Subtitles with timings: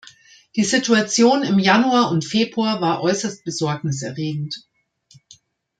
[0.55, 4.65] Die Situation im Januar und Februar war äußerst besorgniserregend.